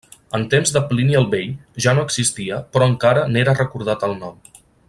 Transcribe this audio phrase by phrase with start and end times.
[0.37, 1.51] En temps de Plini el vell
[1.87, 4.45] ja no existia però encara n'era recordat el nom.